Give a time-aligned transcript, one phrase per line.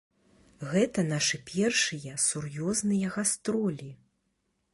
[0.71, 3.89] Гэта нашы першыя сур'ёзныя гастролі!